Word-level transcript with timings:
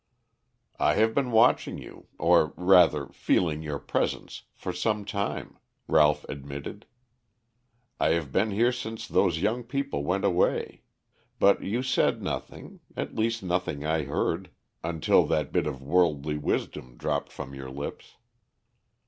"I 0.79 0.95
have 0.95 1.13
been 1.13 1.29
watching 1.29 1.77
you, 1.77 2.07
or 2.17 2.53
rather 2.57 3.09
feeling 3.09 3.61
your 3.61 3.77
presence 3.77 4.45
for 4.55 4.73
some 4.73 5.05
time." 5.05 5.59
Ralph 5.87 6.25
admitted. 6.27 6.87
"I 7.99 8.13
have 8.13 8.31
been 8.31 8.49
here 8.49 8.71
since 8.71 9.07
those 9.07 9.43
young 9.43 9.63
people 9.63 10.03
went 10.03 10.25
away. 10.25 10.81
But 11.37 11.61
you 11.61 11.83
said 11.83 12.19
nothing; 12.23 12.79
at 12.97 13.13
least 13.13 13.43
nothing 13.43 13.85
I 13.85 14.01
heard 14.05 14.49
until 14.83 15.23
that 15.27 15.51
bit 15.51 15.67
of 15.67 15.83
worldly 15.83 16.35
wisdom 16.39 16.97
dropped 16.97 17.31
from 17.31 17.53
your 17.53 17.69
lips." 17.69 18.15